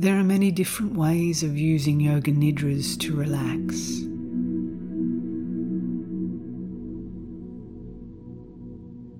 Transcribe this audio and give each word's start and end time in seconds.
There 0.00 0.18
are 0.18 0.24
many 0.24 0.50
different 0.50 0.94
ways 0.94 1.42
of 1.42 1.58
using 1.58 2.00
Yoga 2.00 2.32
Nidras 2.32 2.98
to 3.00 3.14
relax. 3.14 3.98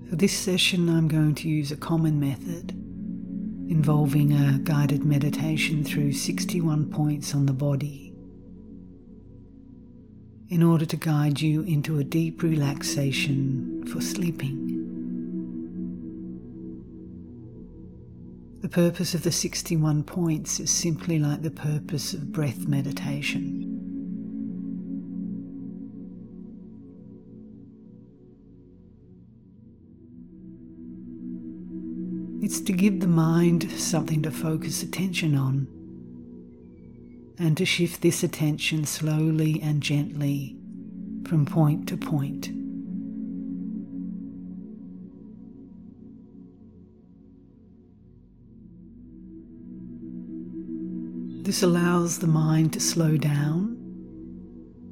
For 0.09 0.17
this 0.17 0.33
session, 0.33 0.89
I'm 0.89 1.07
going 1.07 1.35
to 1.35 1.51
use 1.51 1.71
a 1.71 1.77
common 1.77 2.19
method 2.19 2.71
involving 3.71 4.33
a 4.33 4.59
guided 4.61 5.05
meditation 5.05 5.85
through 5.85 6.15
61 6.15 6.89
points 6.91 7.35
on 7.35 7.45
the 7.45 7.53
body 7.53 8.15
in 10.49 10.63
order 10.63 10.87
to 10.87 10.97
guide 10.97 11.43
you 11.43 11.61
into 11.61 11.99
a 11.99 12.05
deep 12.05 12.43
relaxation 12.43 13.85
for 13.87 14.01
sleeping. 14.01 14.60
Purpose 18.71 19.15
of 19.15 19.23
the 19.25 19.33
61 19.33 20.05
points 20.05 20.61
is 20.61 20.71
simply 20.71 21.19
like 21.19 21.43
the 21.43 21.51
purpose 21.51 22.15
of 22.15 22.31
breath 22.31 22.69
meditation. 22.69 23.67
It's 32.43 32.61
to 32.63 32.73
give 32.73 33.01
the 33.01 33.07
mind 33.07 33.71
something 33.73 34.23
to 34.23 34.31
focus 34.31 34.83
attention 34.83 35.37
on 35.37 35.67
and 37.39 37.57
to 37.57 37.65
shift 37.65 38.03
this 38.03 38.23
attention 38.23 38.85
slowly 38.85 39.61
and 39.63 39.83
gently 39.83 40.57
from 41.27 41.45
point 41.47 41.89
to 41.89 41.97
point. 41.97 42.60
This 51.43 51.63
allows 51.63 52.19
the 52.19 52.27
mind 52.27 52.75
to 52.75 52.81
slow 52.81 53.17
down 53.17 53.79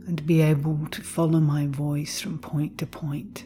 and 0.06 0.24
be 0.24 0.40
able 0.40 0.88
to 0.90 1.02
follow 1.02 1.40
my 1.40 1.66
voice 1.66 2.22
from 2.22 2.38
point 2.38 2.78
to 2.78 2.86
point. 2.86 3.44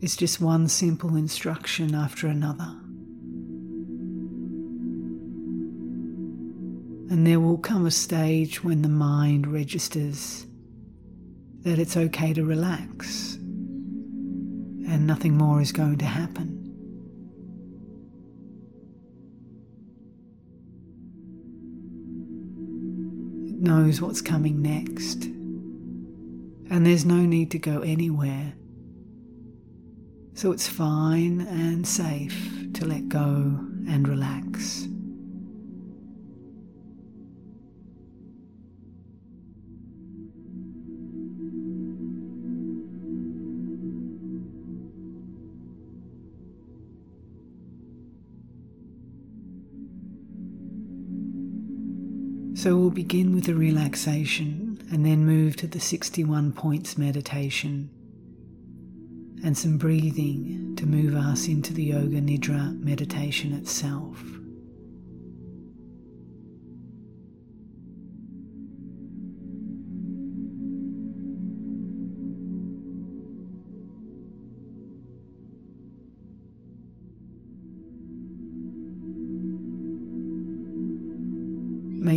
It's 0.00 0.16
just 0.16 0.40
one 0.40 0.66
simple 0.66 1.14
instruction 1.14 1.94
after 1.94 2.26
another. 2.26 2.74
And 7.10 7.24
there 7.24 7.38
will 7.38 7.58
come 7.58 7.86
a 7.86 7.92
stage 7.92 8.64
when 8.64 8.82
the 8.82 8.88
mind 8.88 9.46
registers 9.46 10.44
that 11.60 11.78
it's 11.78 11.96
okay 11.96 12.34
to 12.34 12.44
relax 12.44 13.38
and 14.88 15.06
nothing 15.06 15.36
more 15.36 15.60
is 15.60 15.72
going 15.72 15.98
to 15.98 16.06
happen. 16.06 16.64
It 23.48 23.60
knows 23.60 24.00
what's 24.00 24.20
coming 24.20 24.62
next, 24.62 25.24
and 25.24 26.86
there's 26.86 27.04
no 27.04 27.26
need 27.26 27.50
to 27.52 27.58
go 27.58 27.80
anywhere 27.82 28.54
so 30.38 30.52
it's 30.52 30.68
fine 30.68 31.40
and 31.40 31.84
safe 31.84 32.72
to 32.74 32.84
let 32.84 33.08
go 33.08 33.58
and 33.88 34.06
relax. 34.06 34.87
So 52.58 52.76
we'll 52.76 52.90
begin 52.90 53.36
with 53.36 53.44
the 53.44 53.54
relaxation 53.54 54.84
and 54.90 55.06
then 55.06 55.24
move 55.24 55.54
to 55.58 55.68
the 55.68 55.78
61 55.78 56.50
points 56.54 56.98
meditation 56.98 57.88
and 59.44 59.56
some 59.56 59.78
breathing 59.78 60.74
to 60.74 60.84
move 60.84 61.14
us 61.14 61.46
into 61.46 61.72
the 61.72 61.84
Yoga 61.84 62.20
Nidra 62.20 62.76
meditation 62.80 63.52
itself. 63.52 64.20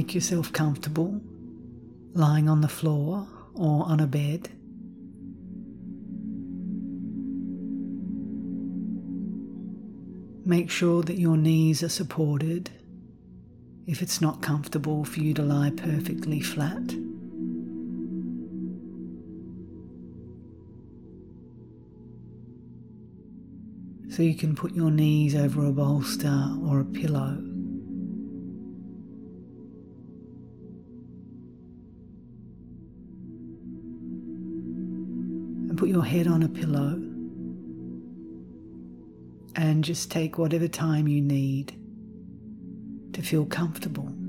Make 0.02 0.16
yourself 0.16 0.52
comfortable 0.52 1.22
lying 2.14 2.50
on 2.50 2.62
the 2.62 2.68
floor 2.68 3.28
or 3.54 3.86
on 3.86 4.00
a 4.00 4.08
bed. 4.08 4.50
Make 10.44 10.72
sure 10.72 11.04
that 11.04 11.20
your 11.20 11.38
knees 11.38 11.84
are 11.84 11.90
supported 11.90 12.72
if 13.86 14.02
it's 14.02 14.20
not 14.20 14.42
comfortable 14.42 15.06
for 15.06 15.20
you 15.20 15.36
to 15.36 15.44
lie 15.44 15.70
perfectly 15.70 16.42
flat. 16.42 16.90
So 24.10 24.24
you 24.24 24.34
can 24.34 24.56
put 24.56 24.74
your 24.74 24.90
knees 24.90 25.36
over 25.36 25.64
a 25.64 25.72
bolster 25.72 26.56
or 26.66 26.80
a 26.80 26.86
pillow. 26.86 27.51
Put 35.82 35.90
your 35.90 36.06
head 36.06 36.28
on 36.28 36.44
a 36.44 36.48
pillow 36.48 36.92
and 39.56 39.84
just 39.84 40.12
take 40.12 40.38
whatever 40.38 40.68
time 40.68 41.08
you 41.08 41.20
need 41.20 41.76
to 43.14 43.24
feel 43.24 43.48
comfortable. 43.48 44.21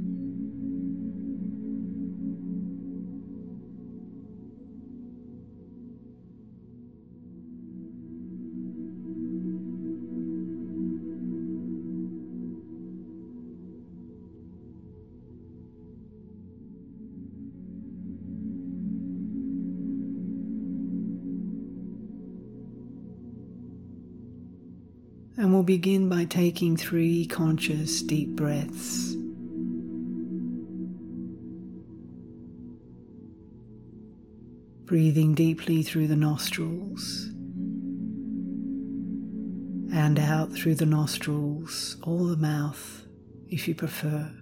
We'll 25.62 25.78
begin 25.78 26.08
by 26.08 26.24
taking 26.24 26.76
three 26.76 27.24
conscious 27.24 28.02
deep 28.02 28.30
breaths. 28.30 29.14
Breathing 34.86 35.34
deeply 35.34 35.84
through 35.84 36.08
the 36.08 36.16
nostrils 36.16 37.26
and 39.94 40.18
out 40.18 40.52
through 40.52 40.74
the 40.74 40.84
nostrils 40.84 41.96
or 42.02 42.26
the 42.26 42.36
mouth 42.36 43.06
if 43.48 43.68
you 43.68 43.76
prefer. 43.76 44.32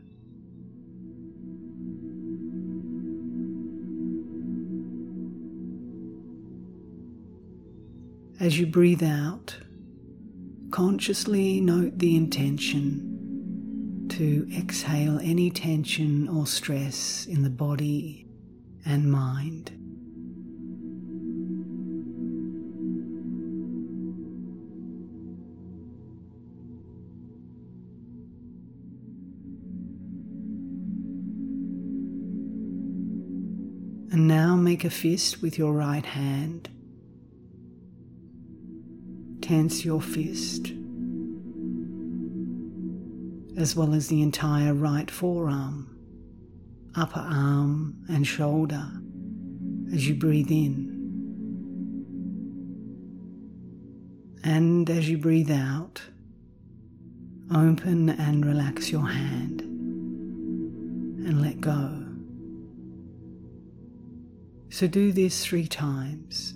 As 8.40 8.58
you 8.58 8.64
breathe 8.64 9.02
out, 9.02 9.59
consciously 10.80 11.60
note 11.60 11.98
the 11.98 12.16
intention 12.16 14.06
to 14.08 14.48
exhale 14.56 15.18
any 15.18 15.50
tension 15.50 16.26
or 16.26 16.46
stress 16.46 17.26
in 17.26 17.42
the 17.42 17.50
body 17.50 18.26
and 18.86 19.12
mind. 19.12 19.68
And 34.10 34.26
now 34.26 34.56
make 34.56 34.86
a 34.86 34.90
fist 34.90 35.42
with 35.42 35.58
your 35.58 35.74
right 35.74 36.06
hand 36.06 36.70
tense 39.50 39.84
your 39.84 40.00
fist, 40.00 40.68
as 43.58 43.74
well 43.74 43.94
as 43.94 44.06
the 44.06 44.22
entire 44.22 44.72
right 44.72 45.10
forearm, 45.10 45.90
upper 46.94 47.18
arm, 47.18 47.96
and 48.08 48.24
shoulder 48.24 48.86
as 49.92 50.06
you 50.06 50.14
breathe 50.14 50.52
in. 50.52 50.96
And 54.44 54.88
as 54.88 55.10
you 55.10 55.18
breathe 55.18 55.50
out, 55.50 56.00
open 57.52 58.08
and 58.08 58.46
relax 58.46 58.92
your 58.92 59.08
hand 59.08 59.62
and 59.62 61.42
let 61.42 61.60
go. 61.60 62.06
So 64.68 64.86
do 64.86 65.10
this 65.10 65.44
three 65.44 65.66
times. 65.66 66.54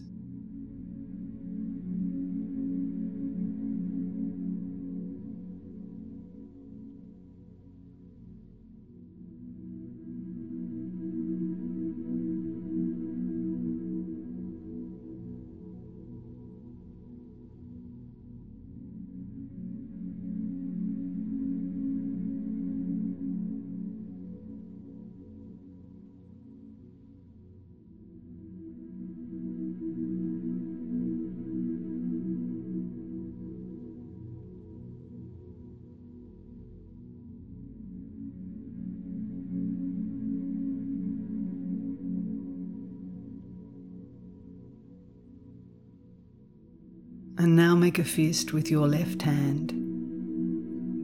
Make 47.94 48.04
a 48.04 48.10
fist 48.10 48.52
with 48.52 48.72
your 48.72 48.88
left 48.88 49.22
hand, 49.22 49.68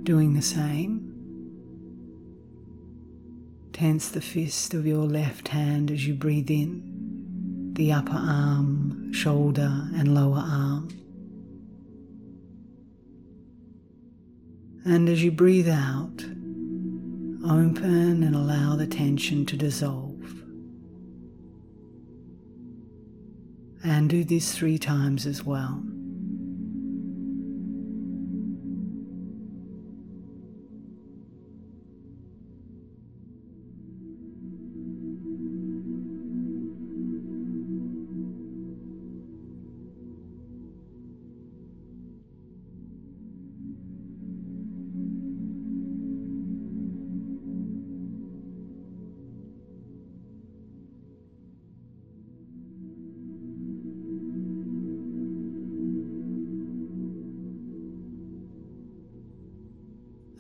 doing 0.05 0.35
the 0.35 0.43
same. 0.43 1.07
Tense 3.73 4.09
the 4.09 4.21
fist 4.21 4.75
of 4.75 4.85
your 4.85 5.05
left 5.05 5.47
hand 5.47 5.93
as 5.93 6.05
you 6.05 6.15
breathe 6.15 6.51
in, 6.51 7.71
the 7.75 7.93
upper 7.93 8.17
arm, 8.17 9.13
shoulder, 9.13 9.89
and 9.95 10.13
lower 10.13 10.43
arm. 10.45 10.89
And 14.85 15.09
as 15.09 15.23
you 15.23 15.31
breathe 15.31 15.69
out, 15.69 16.25
open 17.45 18.25
and 18.25 18.35
allow 18.35 18.75
the 18.75 18.89
tension 18.89 19.47
to 19.47 19.57
dissolve. 19.57 20.43
And 23.85 24.11
do 24.11 24.25
this 24.25 24.57
three 24.57 24.79
times 24.79 25.25
as 25.25 25.45
well. 25.45 25.85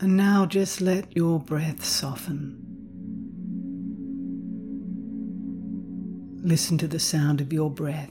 And 0.02 0.16
now 0.16 0.46
just 0.46 0.80
let 0.80 1.14
your 1.14 1.38
breath 1.38 1.84
soften. 1.84 2.56
Listen 6.42 6.78
to 6.78 6.88
the 6.88 6.98
sound 6.98 7.42
of 7.42 7.52
your 7.52 7.70
breath. 7.70 8.10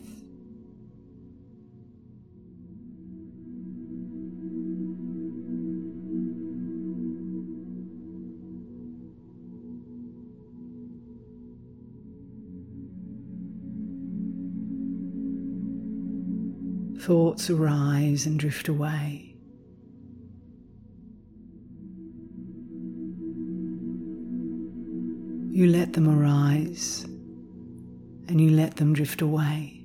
Thoughts 17.01 17.50
arise 17.50 18.27
and 18.27 18.39
drift 18.39 18.68
away. 18.68 19.28
You 25.59 25.67
let 25.67 25.91
them 25.91 26.07
arise 26.07 27.03
and 28.29 28.39
you 28.39 28.50
let 28.51 28.77
them 28.77 28.94
drift 28.94 29.21
away. 29.21 29.83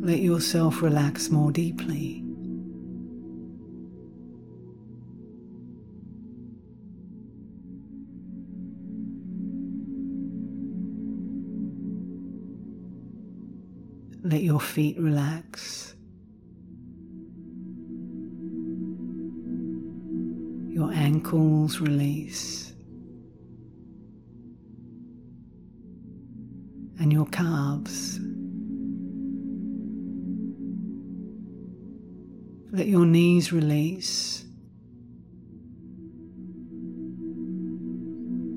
Let 0.00 0.20
yourself 0.20 0.80
relax 0.80 1.28
more 1.28 1.52
deeply. 1.52 2.21
Let 14.24 14.42
your 14.42 14.60
feet 14.60 14.98
relax. 15.00 15.96
Your 20.68 20.92
ankles 20.92 21.80
release. 21.80 22.72
And 27.00 27.12
your 27.12 27.26
calves. 27.26 28.20
Let 32.70 32.86
your 32.86 33.04
knees 33.04 33.52
release. 33.52 34.44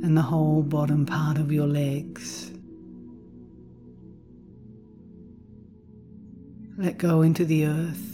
And 0.03 0.15
the 0.15 0.21
whole 0.21 0.61
bottom 0.61 1.07
part 1.07 1.39
of 1.39 1.51
your 1.51 1.65
legs. 1.65 2.44
Let 6.85 6.99
go 6.99 7.23
into 7.23 7.45
the 7.45 7.65
earth. 7.65 8.11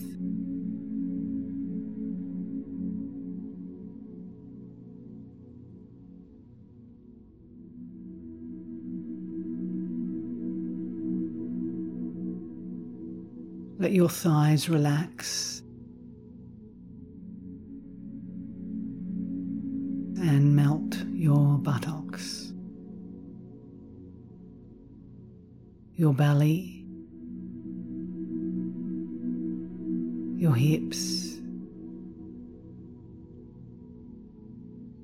Let 13.77 13.91
your 13.91 14.07
thighs 14.07 14.69
relax 14.69 15.63
and 20.15 20.55
melt 20.55 20.95
your 21.11 21.57
buttocks, 21.57 22.53
your 25.93 26.13
belly. 26.13 26.70
Hips, 30.71 31.37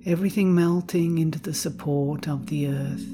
everything 0.05 0.55
melting 0.55 1.17
into 1.17 1.39
the 1.39 1.53
support 1.53 2.25
of 2.25 2.45
the 2.45 2.69
earth. 2.69 3.05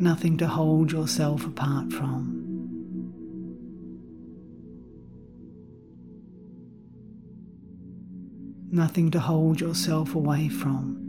Nothing 0.00 0.36
to 0.38 0.48
hold 0.48 0.90
yourself 0.90 1.46
apart 1.46 1.92
from. 1.92 2.34
Nothing 8.72 9.12
to 9.12 9.20
hold 9.20 9.60
yourself 9.60 10.16
away 10.16 10.48
from. 10.48 11.07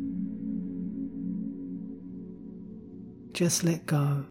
Just 3.39 3.63
let 3.63 3.85
go. 3.85 4.25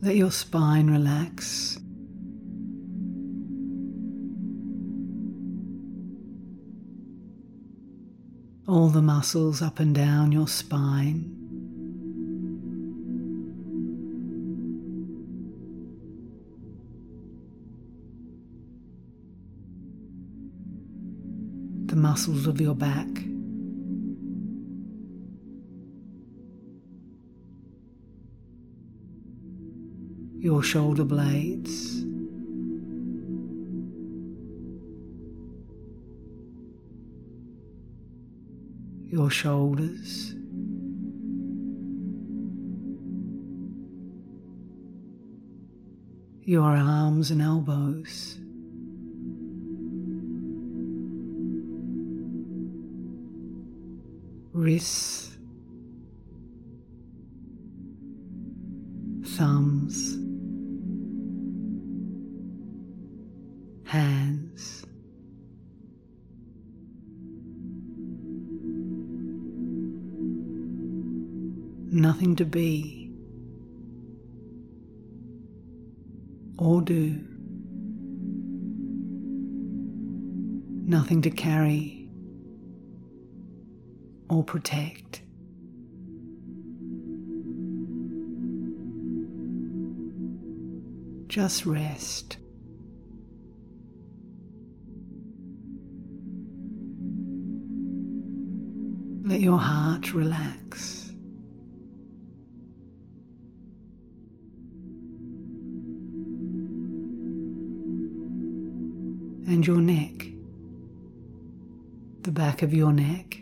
Let 0.00 0.16
your 0.16 0.30
spine 0.30 0.90
relax. 0.90 1.78
all 8.66 8.88
the 8.88 9.02
muscles 9.02 9.60
up 9.60 9.80
and 9.80 9.94
down 9.94 10.30
your 10.32 10.46
spine. 10.46 11.49
Muscles 22.20 22.46
of 22.46 22.60
your 22.60 22.74
back. 22.74 23.08
Your 30.38 30.62
shoulder 30.62 31.04
blades. 31.04 32.04
your 39.12 39.28
shoulders. 39.28 40.34
Your 46.44 46.76
arms 46.76 47.32
and 47.32 47.42
elbows. 47.42 48.39
Wrists, 54.60 55.38
thumbs, 59.24 60.18
hands. 63.86 64.84
nothing 71.90 72.36
to 72.36 72.44
be 72.44 73.10
or 76.58 76.82
do, 76.82 77.18
nothing 80.86 81.22
to 81.22 81.30
carry 81.30 81.89
protect. 84.42 85.22
Just 91.28 91.64
rest. 91.64 92.38
Let 99.22 99.40
your 99.40 99.58
heart 99.58 100.12
relax. 100.12 101.00
and 109.50 109.66
your 109.66 109.80
neck, 109.80 110.28
the 112.22 112.30
back 112.30 112.62
of 112.62 112.72
your 112.72 112.92
neck, 112.92 113.36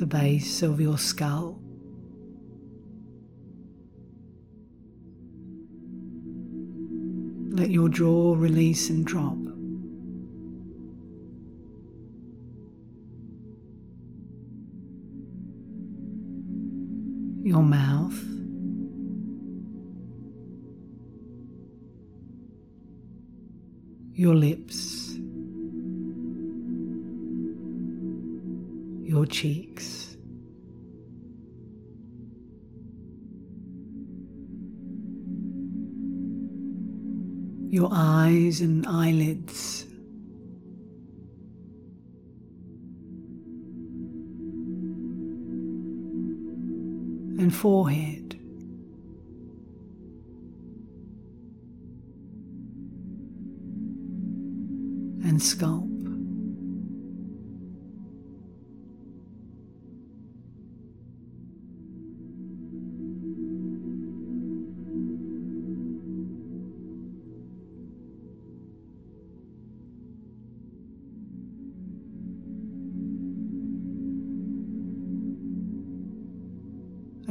the 0.00 0.06
base 0.06 0.62
of 0.62 0.80
your 0.80 0.96
skull. 0.96 1.60
Let 7.50 7.68
your 7.68 7.90
jaw 7.90 8.34
release 8.34 8.88
and 8.88 9.04
drop. 9.04 9.36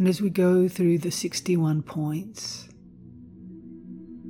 As 0.10 0.24
we 0.24 0.30
go 0.32 0.68
through 0.68 0.98
the 0.98 1.12
61 1.12 1.84
points, 1.84 2.68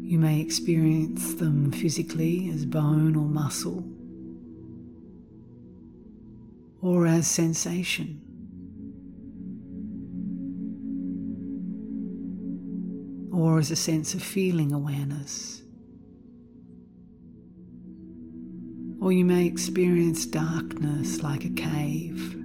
you 0.02 0.20
may 0.20 0.42
experience 0.42 1.36
them 1.36 1.72
physically 1.72 2.50
as 2.50 2.66
bone 2.66 3.16
or 3.16 3.26
muscle, 3.26 3.86
or 6.82 7.08
as 7.08 7.26
sensation. 7.26 8.22
Or 13.32 13.58
as 13.58 13.72
a 13.72 13.78
sense 13.78 14.14
of 14.14 14.22
feeling 14.22 14.74
awareness. 14.74 15.62
Or 19.02 19.14
you 19.14 19.24
may 19.24 19.46
experience 19.46 20.26
darkness 20.26 21.24
like 21.24 21.46
a 21.46 21.50
cave, 21.52 22.36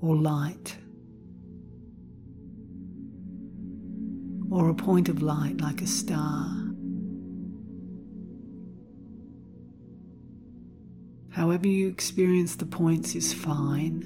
or 0.00 0.16
light 0.16 0.76
or 4.54 4.70
a 4.70 4.74
point 4.74 5.08
of 5.08 5.20
light 5.20 5.60
like 5.60 5.82
a 5.82 5.86
star. 5.86 6.46
However, 11.30 11.66
you 11.66 11.88
experience 11.88 12.54
the 12.54 12.64
points 12.64 13.16
is 13.16 13.34
fine 13.34 14.02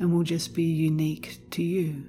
and 0.00 0.10
will 0.10 0.22
just 0.22 0.54
be 0.54 0.62
unique 0.62 1.42
to 1.50 1.62
you. 1.62 2.02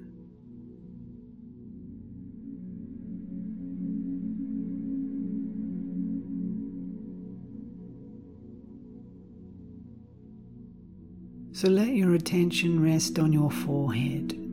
So 11.51 11.67
let 11.67 11.89
your 11.89 12.13
attention 12.15 12.81
rest 12.81 13.19
on 13.19 13.33
your 13.33 13.51
forehead. 13.51 14.48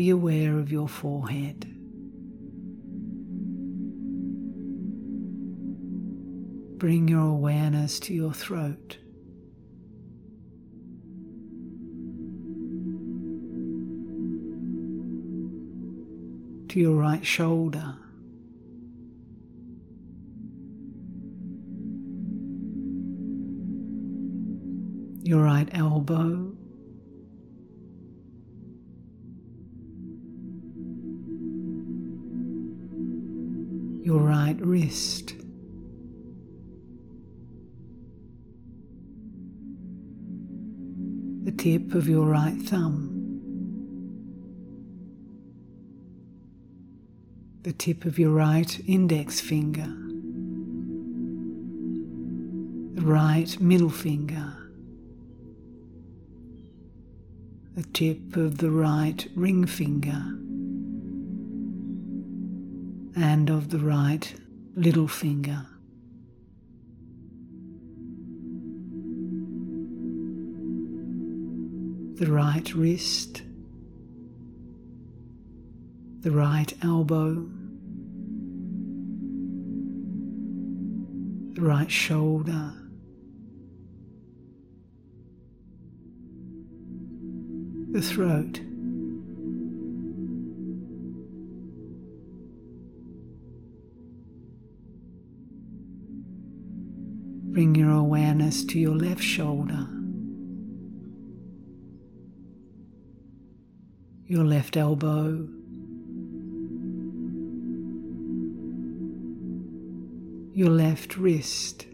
Be 0.00 0.08
aware 0.08 0.58
of 0.58 0.72
your 0.72 0.88
forehead. 0.88 1.66
Bring 6.78 7.06
your 7.06 7.26
awareness 7.26 8.00
to 8.00 8.14
your 8.14 8.32
throat. 8.32 8.96
To 16.70 16.80
your 16.80 16.96
right 16.96 17.26
shoulder. 17.26 17.96
Your 25.22 25.42
right 25.42 25.68
elbow. 25.74 26.49
Your 34.10 34.18
right 34.18 34.56
wrist. 34.60 35.34
The 41.44 41.52
tip 41.52 41.94
of 41.94 42.08
your 42.08 42.26
right 42.26 42.60
thumb. 42.62 43.06
the 47.62 47.72
tip 47.74 48.06
of 48.06 48.18
your 48.18 48.30
right 48.30 48.80
index 48.86 49.38
finger, 49.38 49.86
the 52.94 53.06
right 53.06 53.60
middle 53.60 53.90
finger, 53.90 54.54
the 57.76 57.82
tip 57.92 58.34
of 58.36 58.56
the 58.58 58.70
right 58.70 59.28
ring 59.36 59.66
finger, 59.66 60.22
and 63.16 63.50
of 63.50 63.70
the 63.70 63.78
right 63.78 64.34
little 64.74 65.08
finger. 65.08 65.66
The 72.14 72.30
right 72.30 72.74
wrist, 72.74 73.42
the 76.20 76.30
right 76.30 76.72
elbow, 76.84 77.48
the 81.54 81.62
right 81.62 81.90
shoulder, 81.90 82.74
the 87.90 88.02
throat. 88.02 88.60
Awareness 98.50 98.64
to 98.64 98.78
your 98.78 98.96
left 98.96 99.22
shoulder, 99.22 99.86
your 104.26 104.44
left 104.44 104.76
elbow, 104.76 105.46
your 110.52 110.70
left 110.70 111.16
wrist, 111.16 111.86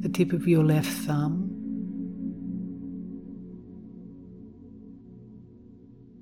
the 0.00 0.08
tip 0.08 0.32
of 0.32 0.46
your 0.46 0.64
left 0.64 0.92
thumb, 1.06 1.50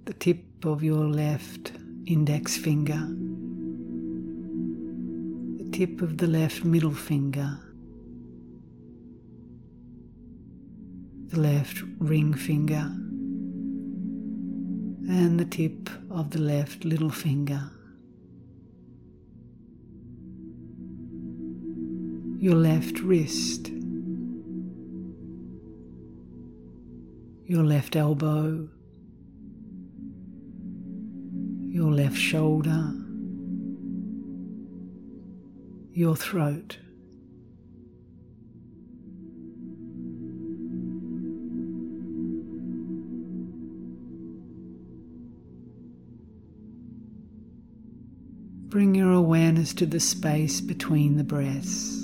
the 0.04 0.14
tip 0.14 0.64
of 0.64 0.82
your 0.82 1.06
left 1.06 1.72
index 2.06 2.56
finger 2.56 3.08
tip 5.86 6.00
of 6.00 6.18
the 6.18 6.28
left 6.28 6.64
middle 6.64 6.94
finger, 6.94 7.58
the 11.30 11.40
left 11.40 11.82
ring 11.98 12.32
finger, 12.32 12.88
and 15.16 15.40
the 15.40 15.44
tip 15.44 15.90
of 16.08 16.30
the 16.30 16.38
left 16.38 16.84
little 16.84 17.10
finger. 17.10 17.68
Your 22.38 22.54
left 22.54 23.00
wrist, 23.00 23.68
your 27.44 27.64
left 27.64 27.96
elbow, 27.96 28.68
your 31.66 31.90
left 31.90 32.16
shoulder 32.16 32.94
your 35.94 36.16
throat. 36.16 36.78
Bring 48.68 48.94
your 48.94 49.12
awareness 49.12 49.74
to 49.74 49.86
the 49.86 50.00
space 50.00 50.62
between 50.62 51.18
the 51.18 51.24
breaths. 51.24 51.98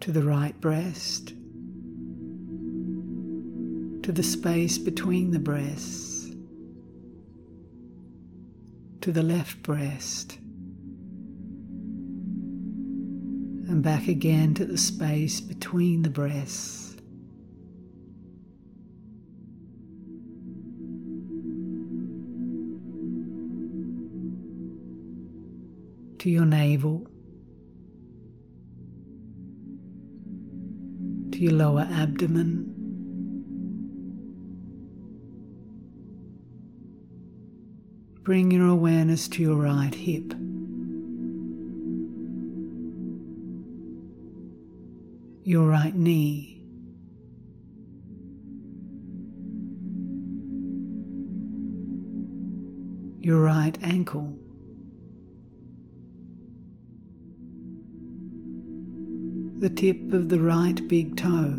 To 0.00 0.10
the 0.10 0.22
right 0.22 0.58
breast, 0.60 1.34
to 4.02 4.10
the 4.10 4.22
space 4.22 4.78
between 4.78 5.30
the 5.30 5.38
breasts 5.38 6.11
to 9.02 9.10
the 9.10 9.22
left 9.22 9.60
breast 9.64 10.38
and 13.68 13.82
back 13.82 14.06
again 14.06 14.54
to 14.54 14.64
the 14.64 14.78
space 14.78 15.40
between 15.40 16.02
the 16.02 16.08
breasts. 16.08 16.94
To 26.20 26.30
your 26.30 26.44
navel, 26.44 27.08
to 31.32 31.38
your 31.40 31.54
lower 31.54 31.88
abdomen. 31.90 32.81
Bring 38.24 38.52
your 38.52 38.68
awareness 38.68 39.26
to 39.30 39.42
your 39.42 39.56
right 39.56 39.92
hip. 39.92 40.32
Your 45.42 45.66
right 45.66 45.92
knee. 45.92 46.64
Your 53.18 53.40
right 53.40 53.76
ankle. 53.82 54.38
The 59.58 59.70
tip 59.70 60.12
of 60.12 60.28
the 60.28 60.38
right 60.38 60.80
big 60.86 61.16
toe. 61.16 61.58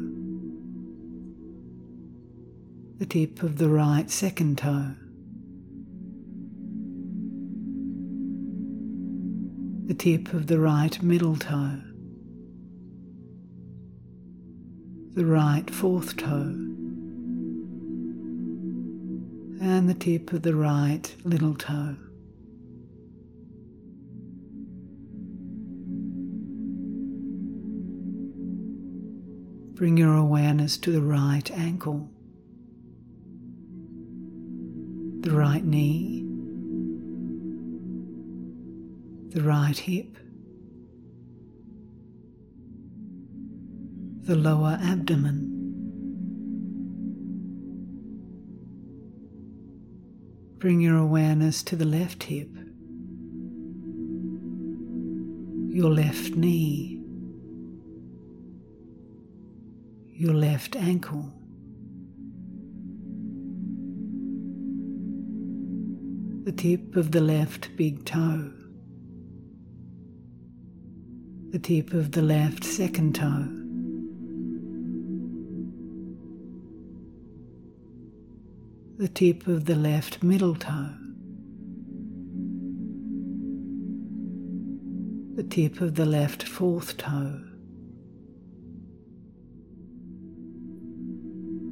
The 2.99 3.06
tip 3.06 3.43
of 3.43 3.58
the 3.58 3.67
right 3.67 4.10
second 4.10 4.60
toe. 4.60 4.95
The 9.93 10.17
tip 10.17 10.34
of 10.34 10.47
the 10.47 10.60
right 10.60 11.03
middle 11.03 11.36
toe, 11.36 11.77
the 15.13 15.23
right 15.23 15.69
fourth 15.69 16.17
toe, 16.17 16.56
and 19.62 19.88
the 19.88 19.93
tip 19.93 20.34
of 20.34 20.41
the 20.41 20.56
right 20.56 21.15
little 21.23 21.53
toe. 21.53 21.95
Bring 29.75 29.97
your 29.97 30.15
awareness 30.15 30.75
to 30.77 30.91
the 30.91 31.03
right 31.03 31.51
ankle, 31.51 32.10
the 35.19 35.29
right 35.29 35.63
knee, 35.63 36.22
the 39.33 39.41
right 39.41 39.79
hip, 39.79 40.15
the 44.27 44.35
lower 44.35 44.77
abdomen. 44.79 45.49
Bring 50.59 50.81
your 50.81 50.97
awareness 50.97 51.63
to 51.63 51.75
the 51.75 51.83
left 51.83 52.23
hip, 52.23 52.49
your 55.67 55.89
left 55.89 56.35
knee, 56.35 57.01
your 60.11 60.35
left 60.35 60.75
ankle. 60.75 61.33
The 66.43 66.51
tip 66.51 66.95
of 66.95 67.11
the 67.11 67.21
left 67.21 67.75
big 67.75 68.05
toe. 68.05 68.51
The 71.53 71.59
tip 71.59 71.93
of 71.93 72.13
the 72.13 72.21
left 72.23 72.63
second 72.63 73.13
toe. 73.13 73.47
The 78.97 79.07
tip 79.07 79.45
of 79.45 79.65
the 79.65 79.75
left 79.75 80.23
middle 80.23 80.55
toe. 80.55 80.89
The 85.35 85.43
tip 85.43 85.79
of 85.79 85.93
the 85.93 86.07
left 86.07 86.41
fourth 86.41 86.97
toe. 86.97 87.39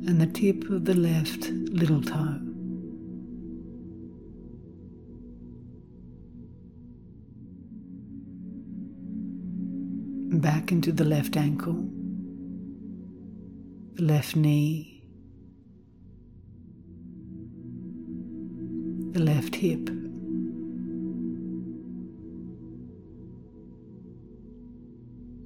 And 0.06 0.22
the 0.22 0.28
tip 0.28 0.70
of 0.70 0.86
the 0.86 0.94
left 0.94 1.50
little 1.50 2.04
toe. 2.04 2.51
Back 10.32 10.72
into 10.72 10.94
the 10.94 11.04
left 11.04 11.36
ankle, 11.36 11.86
the 13.96 14.04
left 14.04 14.36
knee, 14.36 15.04
the 19.12 19.20
left 19.20 19.56
hip. 19.56 19.89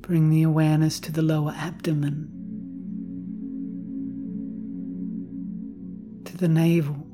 Bring 0.01 0.29
the 0.29 0.43
awareness 0.43 0.99
to 0.99 1.11
the 1.11 1.23
lower 1.23 1.55
abdomen, 1.57 2.29
to 6.25 6.37
the 6.37 6.47
navel. 6.47 7.04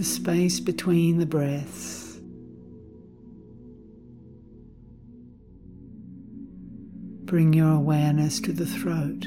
The 0.00 0.06
space 0.06 0.60
between 0.60 1.18
the 1.18 1.26
breaths. 1.26 2.18
Bring 7.26 7.52
your 7.52 7.72
awareness 7.72 8.40
to 8.40 8.52
the 8.52 8.64
throat. 8.64 9.26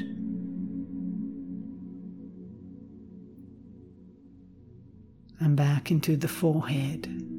and 5.38 5.56
back 5.56 5.92
into 5.92 6.16
the 6.16 6.26
forehead. 6.26 7.33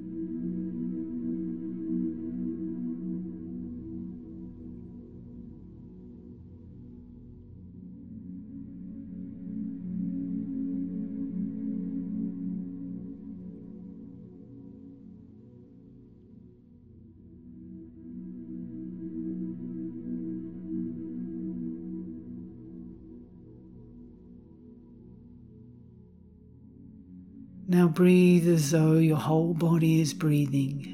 Now 27.67 27.87
breathe 27.87 28.47
as 28.47 28.69
though 28.71 28.97
your 28.97 29.17
whole 29.17 29.55
body 29.55 29.99
is 29.99 30.13
breathing. 30.13 30.91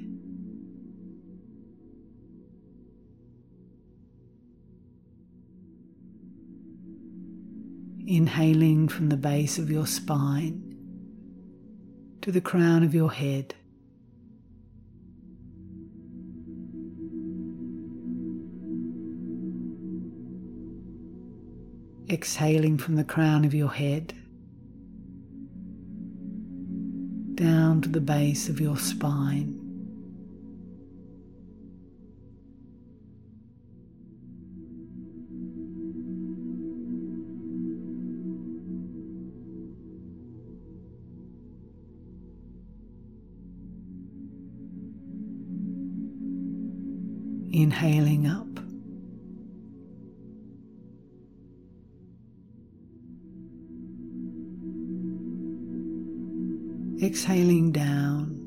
Inhaling 8.07 8.87
from 8.87 9.09
the 9.09 9.17
base 9.17 9.57
of 9.57 9.69
your 9.69 9.85
spine 9.85 10.77
to 12.21 12.31
the 12.31 12.41
crown 12.41 12.83
of 12.83 12.95
your 12.95 13.11
head. 13.11 13.55
Exhaling 22.09 22.77
from 22.77 22.95
the 22.95 23.03
crown 23.03 23.43
of 23.43 23.53
your 23.53 23.71
head 23.71 24.13
down 27.41 27.81
to 27.81 27.89
the 27.89 27.99
base 27.99 28.49
of 28.49 28.59
your 28.61 28.77
spine. 28.77 29.57
Inhaling 47.51 48.27
up. 48.27 48.50
Exhaling 57.01 57.71
down. 57.71 58.37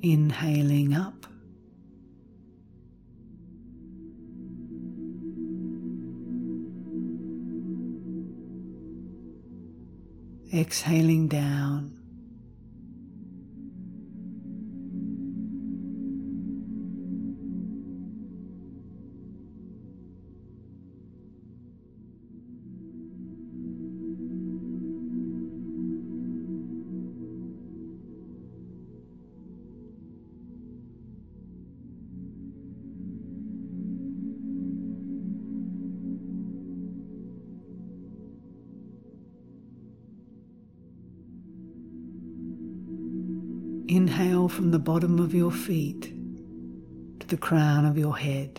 Inhaling 0.00 0.94
up. 0.94 1.26
Exhaling 10.54 11.26
down. 11.28 11.97
Of 45.28 45.34
your 45.34 45.50
feet 45.50 46.10
to 47.20 47.26
the 47.26 47.36
crown 47.36 47.84
of 47.84 47.98
your 47.98 48.16
head. 48.16 48.58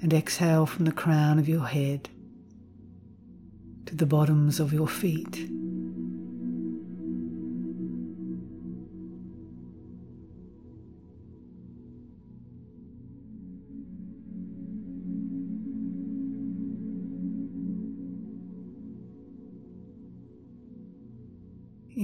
And 0.00 0.14
exhale 0.14 0.64
from 0.64 0.84
the 0.84 0.92
crown 0.92 1.40
of 1.40 1.48
your 1.48 1.66
head 1.66 2.08
to 3.86 3.96
the 3.96 4.06
bottoms 4.06 4.60
of 4.60 4.72
your 4.72 4.86
feet. 4.86 5.50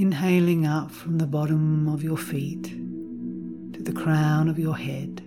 Inhaling 0.01 0.67
up 0.67 0.91
from 0.91 1.19
the 1.19 1.27
bottom 1.27 1.87
of 1.87 2.03
your 2.03 2.17
feet 2.17 2.63
to 3.75 3.83
the 3.83 3.93
crown 3.93 4.49
of 4.49 4.59
your 4.59 4.75
head. 4.75 5.21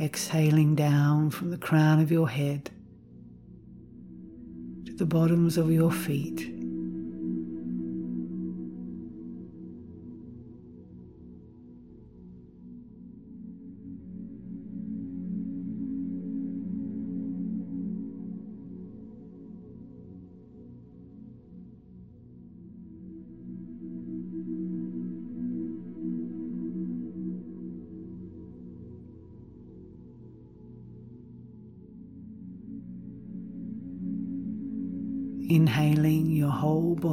Exhaling 0.00 0.76
down 0.76 1.30
from 1.30 1.50
the 1.50 1.58
crown 1.58 1.98
of 1.98 2.12
your 2.12 2.28
head 2.28 2.70
to 4.86 4.92
the 4.94 5.04
bottoms 5.04 5.58
of 5.58 5.68
your 5.72 5.90
feet. 5.90 6.63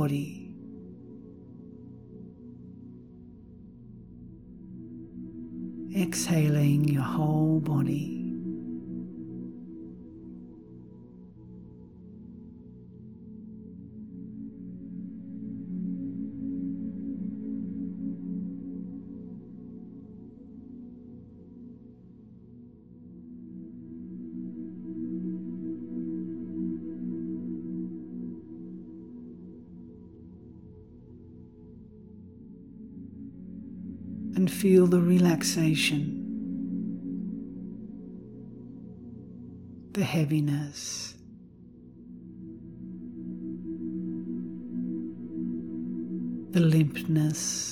Body. 0.02 0.41
Feel 34.62 34.86
the 34.86 35.02
relaxation, 35.02 36.04
the 39.94 40.04
heaviness. 40.04 41.16
The 46.52 46.60
limpness, 46.60 47.71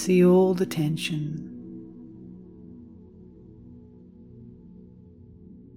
see 0.00 0.24
all 0.24 0.54
the 0.54 0.64
tension 0.64 1.46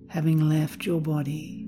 having 0.07 0.39
left 0.39 0.85
your 0.85 1.01
body. 1.01 1.67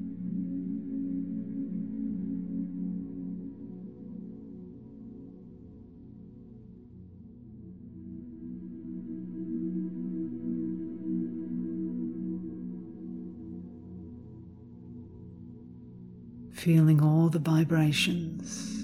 Feeling 16.54 17.02
all 17.02 17.28
the 17.28 17.40
vibrations 17.40 18.75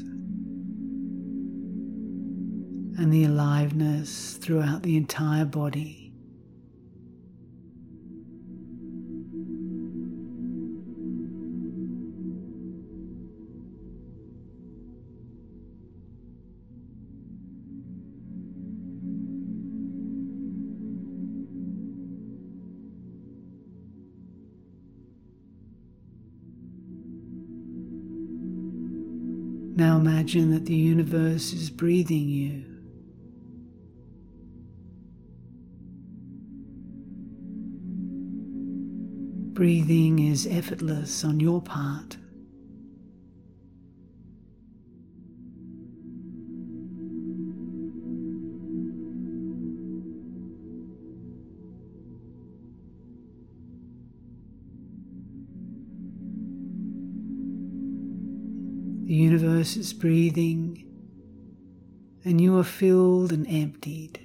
and 3.01 3.11
the 3.11 3.23
aliveness 3.23 4.37
throughout 4.37 4.83
the 4.83 4.95
entire 4.95 5.43
body. 5.43 6.13
Now 29.75 29.97
imagine 29.97 30.51
that 30.51 30.65
the 30.65 30.75
universe 30.75 31.51
is 31.51 31.71
breathing 31.71 32.29
you. 32.29 32.70
Breathing 39.61 40.17
is 40.17 40.47
effortless 40.47 41.23
on 41.23 41.39
your 41.39 41.61
part. 41.61 42.17
The 59.05 59.13
universe 59.13 59.77
is 59.77 59.93
breathing, 59.93 60.83
and 62.25 62.41
you 62.41 62.57
are 62.57 62.63
filled 62.63 63.31
and 63.31 63.45
emptied. 63.47 64.20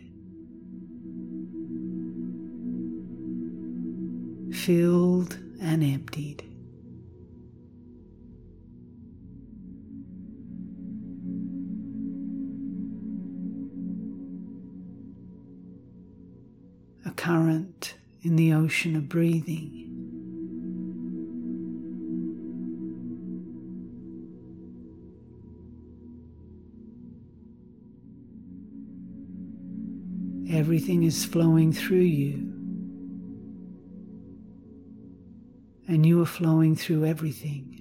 Filled 4.67 5.39
and 5.63 5.85
emptied. 5.85 6.43
A 17.05 17.13
current 17.13 17.95
in 18.23 18.35
the 18.35 18.53
ocean 18.55 18.97
of 18.97 19.09
breathing. 19.09 19.85
Everything 30.51 31.05
is 31.05 31.25
flowing 31.25 31.73
through 31.73 31.99
you. 31.99 32.46
And 35.89 36.05
you 36.05 36.21
are 36.23 36.27
flowing 36.27 36.75
through 36.77 37.05
everything. 37.05 37.76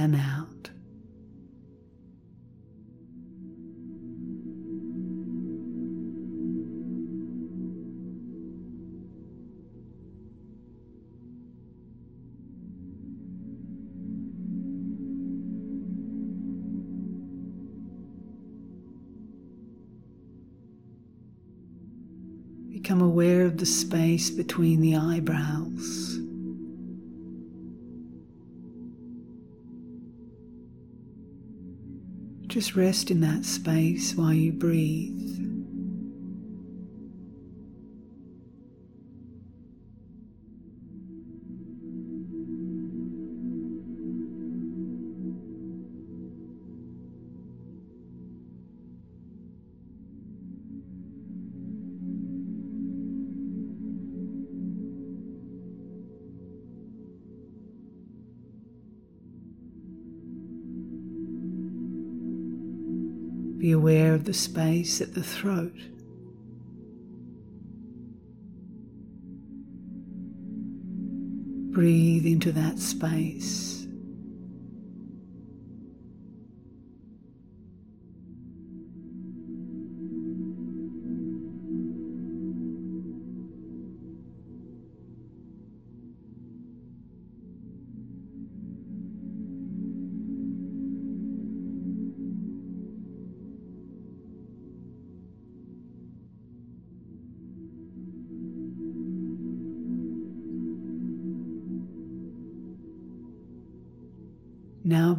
And 0.00 0.16
out. 0.16 0.70
Become 22.72 23.02
aware 23.02 23.44
of 23.44 23.58
the 23.58 23.66
space 23.66 24.30
between 24.30 24.80
the 24.80 24.96
eyebrows. 24.96 26.09
Just 32.60 32.76
rest 32.76 33.10
in 33.10 33.22
that 33.22 33.46
space 33.46 34.14
while 34.14 34.34
you 34.34 34.52
breathe. 34.52 35.49
The 64.30 64.34
space 64.34 65.00
at 65.00 65.12
the 65.12 65.24
throat. 65.24 65.74
Breathe 71.72 72.26
into 72.26 72.52
that 72.52 72.78
space. 72.78 73.79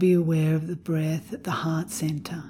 Be 0.01 0.13
aware 0.13 0.55
of 0.55 0.65
the 0.65 0.75
breath 0.75 1.31
at 1.31 1.43
the 1.43 1.51
heart 1.51 1.91
center. 1.91 2.43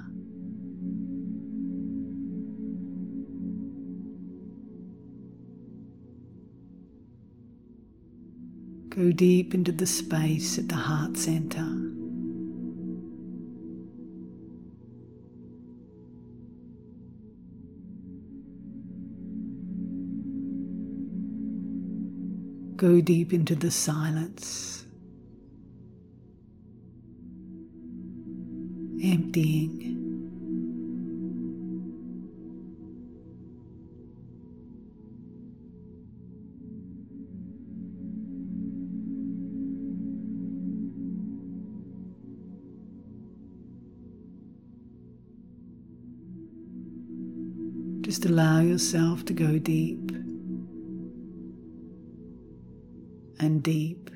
Go 8.88 9.12
deep 9.12 9.52
into 9.52 9.70
the 9.70 9.86
space 9.86 10.56
at 10.56 10.70
the 10.70 10.76
heart 10.76 11.18
center. 11.18 11.60
Go 22.76 23.02
deep 23.02 23.34
into 23.34 23.54
the 23.54 23.70
silence, 23.70 24.81
Just 48.02 48.26
allow 48.26 48.60
yourself 48.60 49.24
to 49.24 49.32
go 49.32 49.58
deep 49.58 50.10
and 53.40 53.62
deep 53.62 54.10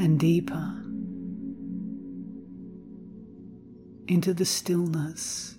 and 0.00 0.18
deeper 0.18 0.83
into 4.06 4.34
the 4.34 4.44
stillness. 4.44 5.50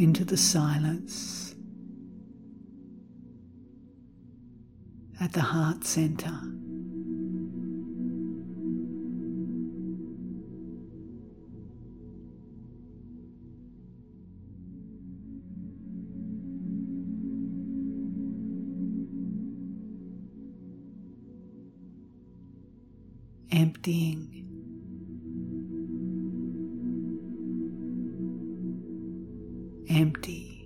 into 0.00 0.24
the 0.24 0.36
silence 0.36 1.54
at 5.20 5.30
the 5.34 5.42
heart 5.42 5.84
center. 5.84 6.59
Emptying 23.60 24.40
empty. 29.90 30.59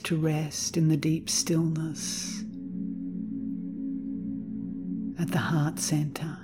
To 0.00 0.16
rest 0.16 0.76
in 0.76 0.88
the 0.88 0.96
deep 0.96 1.28
stillness 1.28 2.44
at 5.18 5.30
the 5.30 5.38
heart 5.38 5.78
center. 5.78 6.38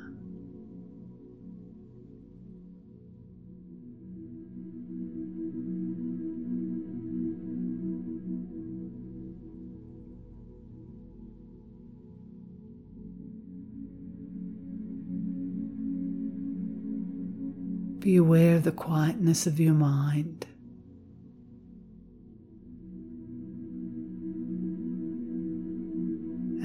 Be 18.00 18.16
aware 18.16 18.56
of 18.56 18.62
the 18.62 18.72
quietness 18.72 19.46
of 19.46 19.60
your 19.60 19.74
mind. 19.74 20.47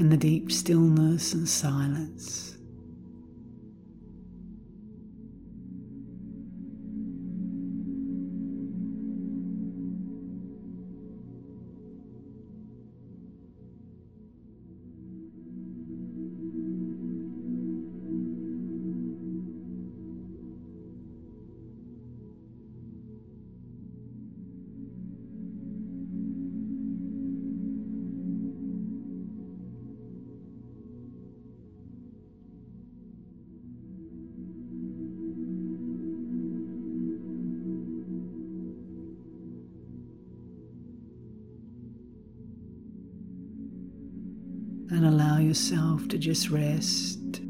And 0.03 0.11
the 0.11 0.17
deep 0.17 0.51
stillness 0.51 1.33
and 1.33 1.47
silence. 1.47 2.52
Just 46.23 46.49
rest 46.49 47.41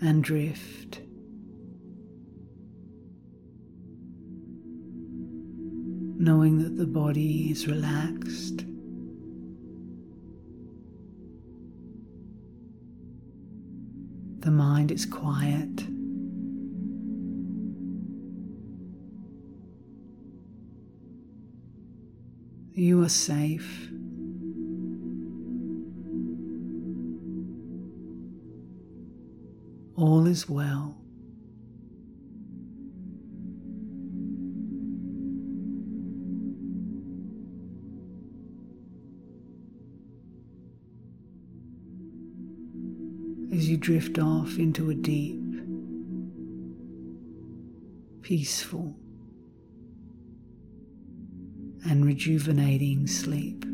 and 0.00 0.24
drift. 0.24 0.98
Knowing 6.18 6.60
that 6.60 6.76
the 6.76 6.88
body 6.88 7.52
is 7.52 7.68
relaxed. 7.68 8.64
The 14.40 14.50
mind 14.50 14.90
is 14.90 15.06
quiet. 15.06 15.86
You 22.72 23.04
are 23.04 23.08
safe. 23.08 23.88
All 29.98 30.28
is 30.28 30.48
well. 30.48 30.96
As 43.52 43.68
you 43.68 43.76
drift 43.76 44.20
off 44.20 44.56
into 44.58 44.90
a 44.90 44.94
deep, 44.94 45.42
peaceful, 48.22 48.94
and 51.84 52.04
rejuvenating 52.04 53.08
sleep. 53.08 53.64